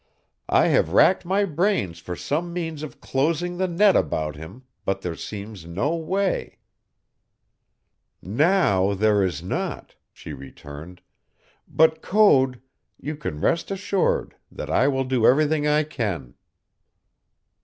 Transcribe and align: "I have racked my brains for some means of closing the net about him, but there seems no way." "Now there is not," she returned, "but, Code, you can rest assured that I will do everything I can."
"I 0.49 0.69
have 0.69 0.93
racked 0.93 1.25
my 1.25 1.45
brains 1.45 1.99
for 1.99 2.15
some 2.15 2.51
means 2.51 2.81
of 2.81 2.99
closing 3.01 3.57
the 3.57 3.67
net 3.67 3.95
about 3.95 4.35
him, 4.35 4.63
but 4.83 5.01
there 5.01 5.13
seems 5.15 5.67
no 5.67 5.95
way." 5.95 6.57
"Now 8.19 8.95
there 8.95 9.23
is 9.23 9.43
not," 9.43 9.93
she 10.11 10.33
returned, 10.33 11.01
"but, 11.67 12.01
Code, 12.01 12.59
you 12.99 13.15
can 13.15 13.41
rest 13.41 13.69
assured 13.69 14.33
that 14.51 14.71
I 14.71 14.87
will 14.87 15.03
do 15.03 15.27
everything 15.27 15.67
I 15.67 15.83
can." 15.83 16.33